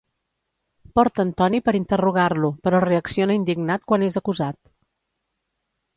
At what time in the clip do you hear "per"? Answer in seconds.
1.67-1.75